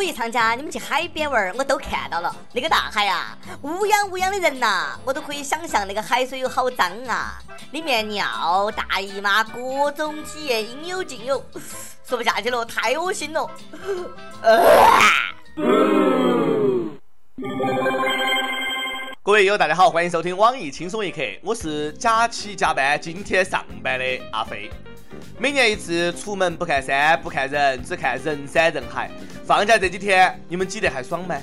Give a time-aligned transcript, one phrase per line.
[0.00, 2.34] 五一长假你们去海边玩，我都看到了。
[2.54, 7.34] 那个大海啊，乌泱乌泱的人呐，我都可以想象那个海水有好脏啊，
[7.72, 11.44] 里面尿、大姨妈，各种体验应有尽有。
[12.08, 13.46] 说不下去了，太恶心了。
[19.22, 24.70] 各位友，大家好，欢迎收听网易轻松一刻，我是假期加班今天上班的阿飞。
[25.38, 29.10] 每年一次，出门不看山不看人，只看人山人海。
[29.44, 31.36] 放假这几天，你们挤得还爽吗？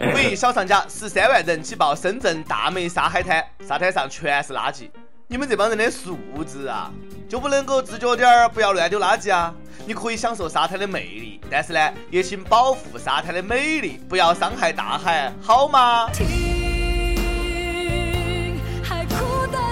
[0.00, 4.90] 五一小长假，十三万人挤爆深圳大梅沙海滩，沙滩上全是垃圾。
[5.28, 6.90] 你们这帮人的素质啊，
[7.28, 9.54] 就不能够自觉点儿，不要乱丢垃圾啊？
[9.86, 16.10] 你可以享受沙滩的魅力，但是呢，也请保护沙滩的美丽，不要伤害大海，好吗？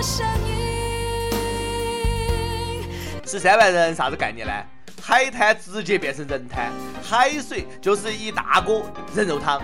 [0.02, 0.54] 声音。
[3.26, 4.52] 十三万人啥子概念呢？
[5.00, 6.70] 海滩直接变成人滩，
[7.02, 8.82] 海水就是一大锅
[9.14, 9.62] 人肉汤，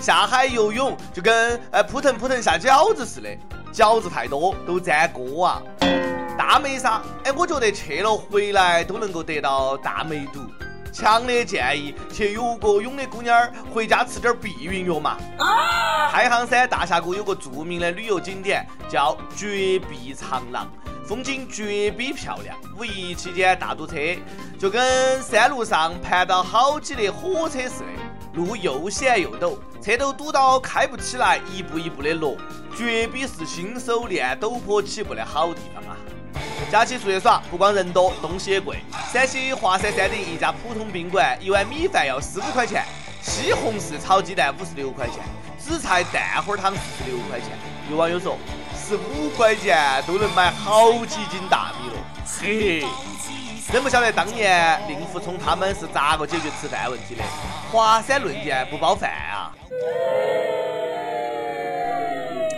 [0.00, 3.28] 下海游泳就跟呃扑腾扑腾下饺子似的，
[3.72, 5.62] 饺子太多都粘锅啊。
[6.38, 10.40] 大梅沙，哎，我觉得去了回来都能够得到大梅毒，
[10.92, 15.18] 强烈建议去游过泳的姑娘儿回家吃点避孕药嘛。
[16.16, 20.66] 太行山大峡谷有个著名的旅游景点叫绝壁长廊。
[21.06, 23.94] 风景绝逼漂亮，五一期间大堵车，
[24.58, 27.86] 就跟山路上盘到好几列火车似的，
[28.32, 32.34] 路又险又陡，车都堵到开不起来，一步一步的落。
[32.74, 35.98] 绝壁是新手练陡坡起步的好地方啊！
[36.72, 38.78] 假期出去耍，不光人多，东西也贵。
[39.12, 42.86] 陕西华山山顶一家普通宾馆，一碗米饭要十五块钱，
[43.20, 45.16] 西红柿炒鸡蛋五十六块钱，
[45.66, 47.50] 紫菜蛋花汤四十六块钱。
[47.90, 48.38] 有网友说。
[48.88, 51.96] 十五块钱都能买好几斤大米了，
[52.40, 52.86] 嘿！
[53.72, 57.24] 真不晓得当年令狐冲他们是咋个解决吃饭问题的？
[57.72, 59.50] 华山论剑不包饭啊！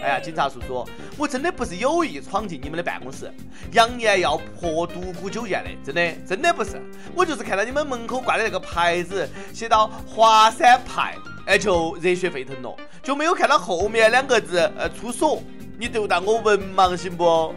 [0.03, 3.33] 哎呀，警察叔叔，我真的不是有意闯进你们的办公室，
[3.73, 6.79] 扬言要破独孤九剑的，真的真的不是，
[7.15, 11.15] 我就是看到你们门口挂的那个牌子，写到华山派，
[11.49, 15.43] 哎，就热血沸腾了，就没有看到后面两个字，呃，出所。
[15.79, 17.55] 你就当我文盲行不？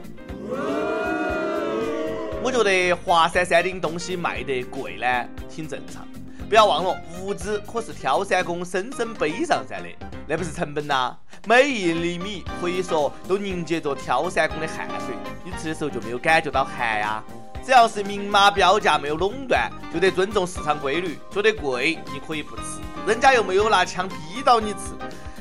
[2.42, 6.08] 我觉得华山山顶东西卖得贵呢，挺正常。
[6.48, 9.90] 不要忘了，物资可是挑山工生生背上山的，
[10.26, 11.14] 那不是成本呐。
[11.46, 15.14] 每一粒米可以说都凝结着挑山工的汗水，
[15.44, 17.22] 你吃的时候就没有感觉到寒呀。
[17.62, 21.20] 只要是明码标价，没有垄断，就得尊重市场规律。
[21.30, 22.64] 觉得贵，你可以不吃，
[23.08, 24.80] 人家又没有拿枪逼到你吃。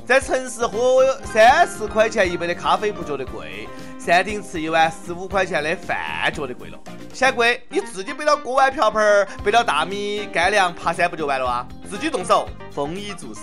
[0.07, 6.79] 在城市喝三十块钱一杯的咖啡不觉得贵，山顶吃一碗十五块钱的饭觉得贵了。
[7.13, 11.65] 嫌贵，你自己背了锅碗瓢盆，背了大米干粮，爬山不就完了啊？
[11.89, 13.41] 自己动手，丰衣足食。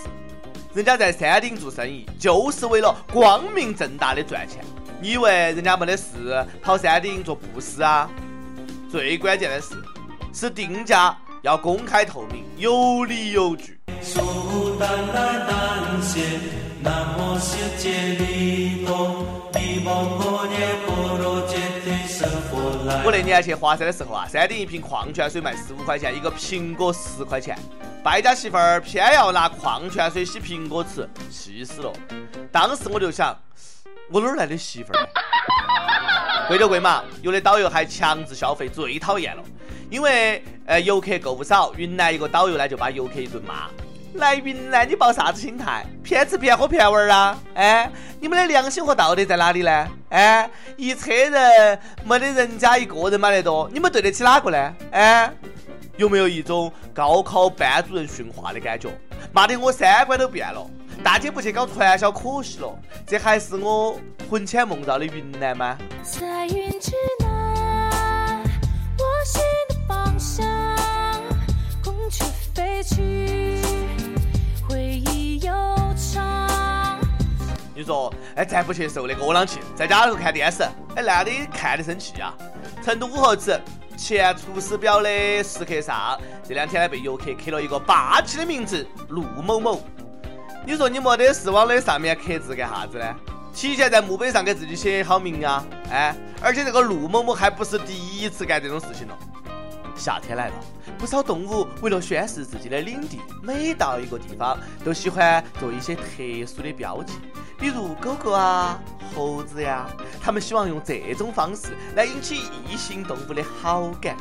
[0.73, 4.61] 人家在山顶做生意，就是为了光明正大的赚钱。
[4.99, 8.09] 你以为人家没得事跑山顶做布施啊？
[8.91, 9.75] 最关键的是，
[10.33, 13.76] 是定价要公开透明，有理有据。
[23.03, 27.57] 我那年去华山的时候啊，山顶一瓶矿泉水卖十五块钱，一个苹果十块钱。
[28.03, 31.91] 败家媳妇儿偏要拿矿泉水洗苹果吃，气死了。
[32.51, 33.37] 当时我就想，
[34.09, 35.09] 我哪儿来的媳妇儿？
[36.47, 39.43] 贵就贵嘛，有的导游还强制消费，最讨厌了。
[39.89, 43.67] 因为呃游客够不少，云南一个导游呢就把游客一顿骂。
[44.13, 45.85] 来云南，你抱啥子心态？
[46.03, 47.37] 骗吃骗喝骗玩啊？
[47.53, 49.87] 哎，你们的良心和道德在哪里呢？
[50.09, 54.75] 哎，一车人没得人家一个人买得多，你们对得起哪个呢？
[54.91, 55.31] 哎，
[55.97, 58.89] 有没有一种高考班主任训话的感觉？
[59.31, 60.65] 骂得我三观都变了。
[61.03, 62.75] 大姐不去搞传销可惜了，
[63.05, 65.77] 这还是我魂牵梦绕的云南吗？
[66.01, 68.41] 在云之南，
[68.97, 70.43] 我心的方向，
[77.73, 80.63] 你说，哎，咱不去受那个浪气，在家里头看电视，
[80.95, 82.33] 哎，那里看得生气啊！
[82.83, 83.59] 成都武侯祠
[83.97, 89.81] 前出师表的石刻上，这两天呢被游客刻了一个霸气的名字“陆某某”。
[90.65, 93.15] 你说你没得事往那上面刻字干啥子呢？
[93.53, 95.65] 提前在墓碑上给自己写好名啊！
[95.89, 99.17] 哎，而且这个陆某某还不是第一次干这种事情了。
[99.97, 100.53] 夏天来了，
[100.97, 106.03] 不少动物为了宣示自己的领地，每到一个地方都喜欢做一些特
[106.45, 107.13] 殊的标记。
[107.59, 108.79] 比如狗狗啊、
[109.15, 109.87] 猴子呀，
[110.21, 114.15] 他们希望用这种方式来引起异性动物的好感。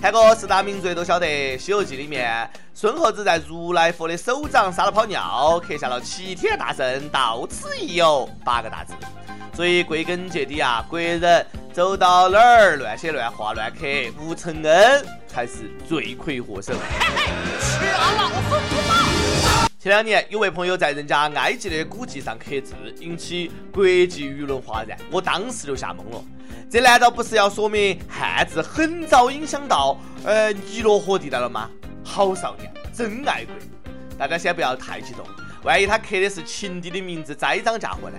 [0.00, 1.26] 看过四大名著都晓得，
[1.58, 8.94] 《西游记》里面孙猴子在如来佛的手掌撒了泡尿，刻下了“齐天大圣到此一游”八个大字。
[9.52, 11.20] 所以归根结底啊，国人
[11.72, 13.86] 走到哪儿乱写乱画乱刻，
[14.20, 16.72] 吴承恩才是罪魁祸首。
[17.60, 17.84] 吃
[18.16, 18.54] 老虎不
[18.88, 19.68] 饱！
[19.78, 26.24] 前两年有位朋友在人家埃及的古迹上刻字，引起国际舆论哗然，我当时就吓懵了。
[26.70, 31.70] 这难道不是要说明汉字很早影响到呃尼罗河地带了吗？
[32.02, 33.54] 好少年，真爱国！
[34.18, 35.24] 大家先不要太激动，
[35.62, 38.16] 万一他刻的是秦帝的名字，栽赃嫁祸呢？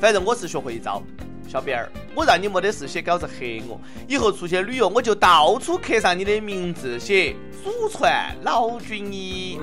[0.00, 1.02] 反正我是学会一招，
[1.50, 9.58] 小编儿，我让你没得事写稿子黑我，以后出去旅游我就到处刻上你的名字，写祖传老军医。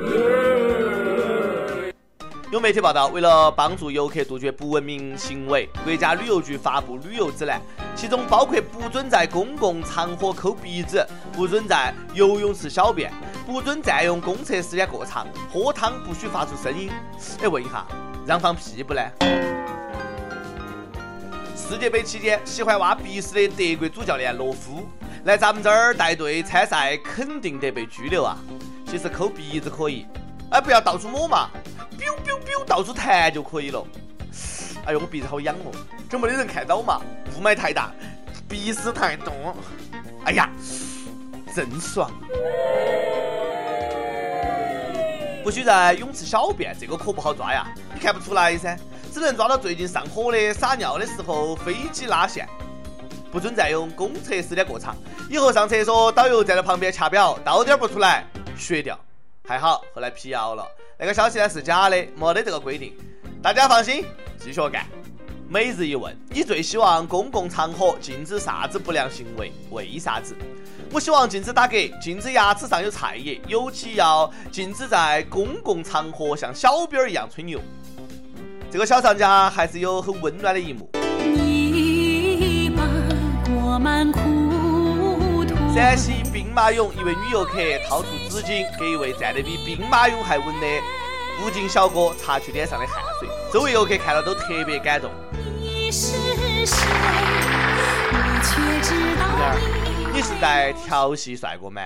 [2.52, 7.62] 有媒体报道，为了帮助游客杜绝不文明行为，国家旅游局发布旅游指南，
[7.96, 13.14] 其中包括不准在公共场合抠鼻子，不准在游泳池小便，
[13.46, 16.90] 不准占用公厕时间过长，喝汤不许发出声音。
[17.42, 17.86] 哎，问一下，
[18.26, 19.02] 让放屁不呢？
[21.70, 24.88] 世界杯期间喜欢挖鼻屎的德国主教练罗夫
[25.26, 28.38] 来咱们这儿带队参赛，肯定得被拘留啊！
[28.90, 30.06] 其实抠鼻子可以，
[30.50, 31.50] 哎，不要到处抹嘛。
[32.00, 33.86] biu biu biu，到处弹就可以了。
[34.86, 35.72] 哎呦，我鼻子好痒哦，
[36.10, 37.02] 这没得人看到嘛？
[37.38, 37.92] 雾霾太大，
[38.48, 39.34] 鼻屎太多。
[40.24, 40.50] 哎呀，
[41.54, 42.10] 真爽！
[45.44, 47.68] 不许在泳池小便，这个可不好抓呀。
[47.94, 48.78] 你看不出来噻，
[49.18, 52.48] 只能抓到最近上火的撒尿的时候飞机拉线。
[53.32, 54.96] 不准占用公厕时间过长，
[55.30, 58.26] 以后上厕所导游站在旁边掐表，到点不出来，
[58.58, 58.98] 血掉。
[59.48, 60.66] 还好后来辟谣了。
[60.98, 62.96] 那个消息呢是假的，没得这个规定，
[63.42, 64.06] 大家放心，
[64.40, 64.86] 继续干。
[65.50, 69.52] 每日一问：你最希望公共场合禁止啥子不良行为？
[69.72, 70.36] 为啥子？
[70.92, 77.60] 我希望禁止打嗝，禁止牙齿上有菜叶，尤其要禁止在公共场合像小兵儿一样吹牛。
[78.70, 80.90] 这个小长假还是有很温暖的一幕。
[81.24, 82.84] 你把
[83.46, 85.56] 过满苦途。
[85.74, 86.48] 陕西兵。
[86.58, 90.66] 马俑一位女游客掏出纸巾给一位站得比兵马俑还稳的
[91.46, 95.12] 武警小哥擦去脸上的汗水，周围游客看了都特别感动。
[95.62, 96.18] 你是
[96.66, 96.88] 谁？
[98.12, 101.80] 我却知道你是在调戏帅哥吗？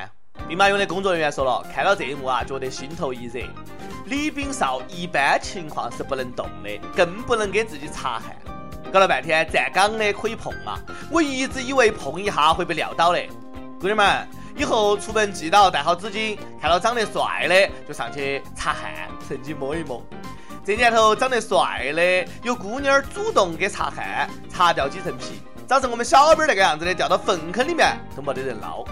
[0.48, 3.42] 兵马俑的工作人员说了，看到这一幕啊，觉得心头一热。
[4.06, 8.36] 李炳少一般情况是不能动的，更不能给自己擦汗。
[8.92, 10.78] 搞了半天站岗的可以碰啊，
[11.10, 13.22] 我一直以为碰一下会被撂倒的。
[13.80, 14.28] 姑娘们。
[14.54, 18.92] 以后出门记到带好纸巾，看到长得帅的就上去擦汗，
[19.26, 20.04] 趁机摸一摸。
[20.64, 25.42] 这年头长得帅的，有姑娘主动给擦汗，擦掉几层皮。
[25.70, 28.84] 长成我们小兵那个样子的，掉到粪坑里面都没得人捞。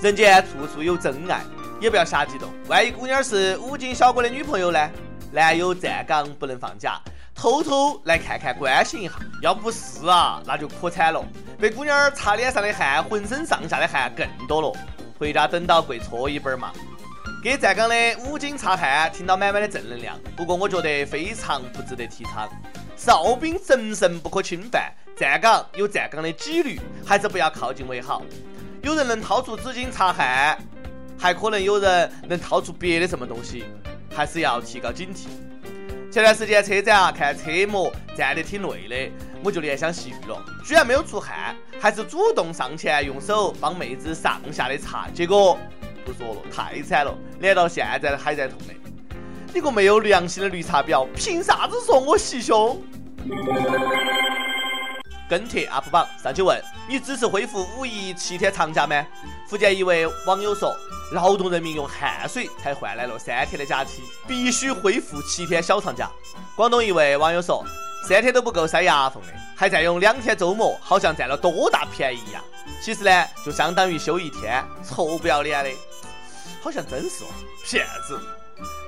[0.00, 1.42] 人间处处有真爱，
[1.80, 2.48] 也不要瞎激动。
[2.68, 4.88] 万一姑娘是武警小哥的女朋友呢？
[5.32, 7.00] 男友站岗不能放假。
[7.34, 9.14] 偷偷来看看，关心一下。
[9.42, 11.24] 要不是啊，那就可惨了，
[11.58, 14.72] 被姑娘擦脸上的汗，浑身上下的汗更多了。
[15.18, 16.72] 回家等到跪搓衣板嘛。
[17.42, 20.16] 给站岗的武警擦汗，听到满满的正能量。
[20.36, 22.48] 不过我觉得非常不值得提倡。
[22.96, 28.22] 哨兵神圣不可侵犯，站岗有站岗的纪律，还是不要靠近为好。
[28.82, 30.56] 有人能掏出纸巾擦汗，
[31.18, 33.64] 还可能有人能掏出别的什么东西，
[34.14, 35.26] 还是要提高警惕。
[36.10, 39.12] 前段时间车展啊，看车模站得挺累的，
[39.44, 45.58] 我就怜想细雨了，居然没有出汗，还是主动上前用手帮妹子上下的擦，结果
[46.04, 48.72] 不说了，太惨了，连到现在还在痛呢。
[49.52, 52.80] 你个没有良心的绿茶婊，凭啥子说我袭胸？
[55.28, 59.06] 跟帖 UP 榜上去问：你支持恢复五一七天长假吗？
[59.46, 60.74] 福建一位网友说：
[61.12, 66.10] 劳动人民用汗水才换来了三天的假期，必须恢复七天小长假。
[66.56, 67.64] 广东一位网友说：
[68.08, 72.42] 三天都不够塞牙缝的，还占用两天周末，好像占了多大便宜一样。
[72.82, 75.70] 其实呢，就相当于休一天，臭不要脸的，
[76.62, 77.28] 好像真是哦，
[77.64, 78.18] 骗子。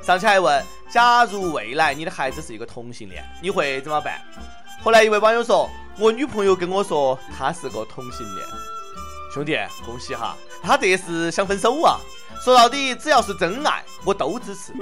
[0.03, 4.21] 上去还问：假如未来你的孩子是一个同性恋，你会怎么办？
[4.83, 5.69] 后来一位网友说。
[5.99, 8.47] 我女朋友跟我说，她是个同性恋。
[9.35, 10.35] 兄弟，恭喜哈！
[10.63, 11.99] 她这是想分手啊？
[12.43, 14.73] 说到底，只要是真爱，我都支持。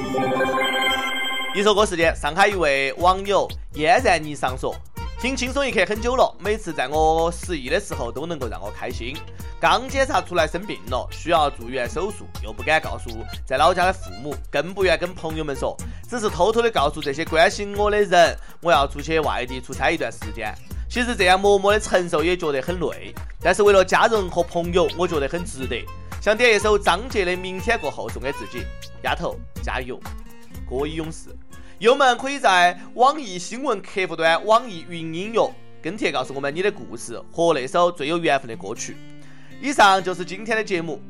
[1.57, 4.73] 一首歌时间，上海一位网友嫣然霓裳说
[5.20, 9.16] ：“听轻松一刻很久了，每次在我失意的时候都能够让我开心。
[9.60, 13.10] 刚检查出来生病了，需要住院手术，又不敢告诉
[13.44, 15.76] 在老家的父母，更不愿跟朋友们说，
[16.08, 20.54] 只是偷偷的告诉这些关心我的人，我要出去外地出差一段时间。”
[20.88, 25.84] 其实这样默默的承受也觉得很累，但是为了家人和朋友，我觉得很值得。
[26.22, 28.64] 想点一首张杰的《明天过后》送给自己，
[29.02, 29.34] 丫头
[29.64, 29.98] 加油，
[30.70, 31.30] 歌以勇士。
[31.78, 38.97] 友们可以在网易新闻客户端、网易云音乐跟帖告诉我们你的故事和那首最有缘分的歌曲。
[39.62, 41.00] 以上就是今天的节目，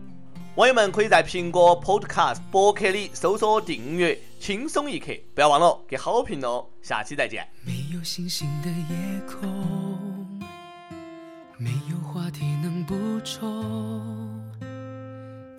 [0.56, 6.66] 网友们可以在苹果 Podcast 博客里搜索订阅“轻松一刻”，不要忘了给好评哦。
[6.82, 7.48] 下期再见。
[7.64, 10.38] 没有星星的夜空，
[11.56, 12.94] 没有话题能补
[13.24, 14.27] 充，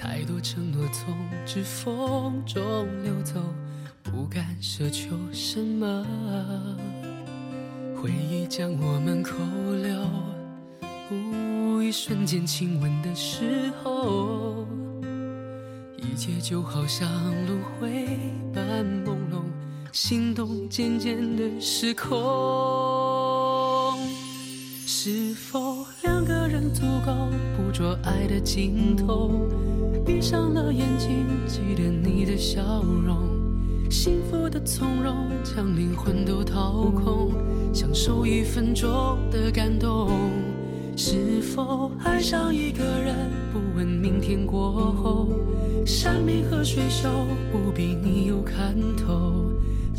[0.02, 1.14] 太多承诺从
[1.46, 2.64] 指缝中
[3.04, 3.34] 流走，
[4.02, 6.06] 不敢奢求什么。
[8.02, 9.34] 回忆将我们扣
[9.84, 10.00] 留，
[11.12, 14.66] 无一瞬间亲吻的时候，
[15.98, 17.06] 一切就好像
[17.46, 18.08] 轮回
[18.54, 19.44] 般朦胧。
[19.92, 22.18] 心动渐渐的失控，
[24.86, 25.69] 是否
[26.74, 27.12] 足够
[27.58, 29.48] 捕捉爱的尽头？
[30.06, 33.18] 闭上了眼睛，记得你的笑容，
[33.90, 37.32] 幸福的从容，将灵魂都掏空，
[37.74, 38.90] 享受一分钟
[39.32, 40.10] 的感动。
[40.96, 43.16] 是否爱上一个人，
[43.54, 45.30] 不问明天过后，
[45.86, 47.10] 山明和水秀，
[47.52, 49.49] 不比你有看头。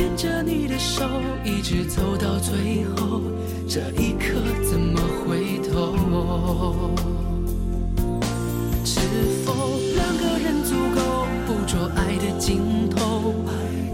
[0.00, 1.04] 牵着你的手，
[1.44, 3.20] 一直走到最后，
[3.68, 5.94] 这一刻怎么回头？
[8.82, 8.98] 是
[9.44, 13.34] 否两个人足够捕捉爱的尽头？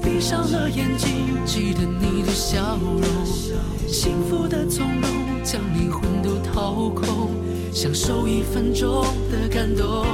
[0.01, 1.11] 闭上了眼睛，
[1.45, 3.03] 记得你的笑容，
[3.89, 5.11] 幸福的从容，
[5.43, 7.31] 将灵魂都掏空，
[7.73, 10.06] 享受一分钟的感动。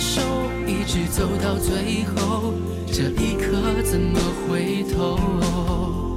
[0.00, 0.22] 手
[0.66, 2.54] 一直走到最后，
[2.86, 6.16] 这一刻怎么回头？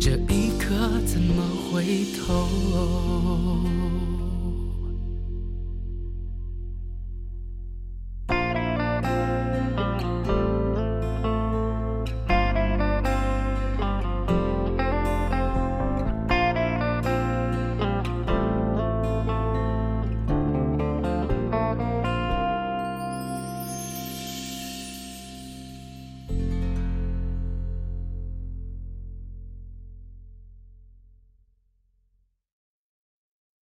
[0.00, 0.74] 这一刻
[1.06, 2.48] 怎么回头？